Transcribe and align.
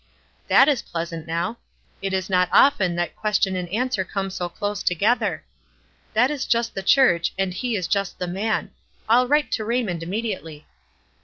"That 0.47 0.67
is 0.67 0.81
pleasant 0.81 1.27
now. 1.27 1.59
It 2.01 2.11
is 2.11 2.27
not 2.27 2.49
often 2.51 2.95
that 2.95 3.15
question 3.15 3.55
and 3.55 3.69
answer 3.69 4.03
come 4.03 4.31
so 4.31 4.49
close 4.49 4.81
together. 4.81 5.43
That 6.13 6.31
is 6.31 6.47
just 6.47 6.73
the 6.73 6.81
church, 6.81 7.33
and 7.37 7.53
he 7.53 7.75
is 7.75 7.85
just 7.85 8.17
the 8.17 8.25
man. 8.25 8.71
I'll 9.07 9.25
w 9.25 9.29
T 9.29 9.31
rite 9.45 9.51
to 9.51 9.63
Raymond 9.65 10.01
im 10.01 10.09
mediately." 10.09 10.65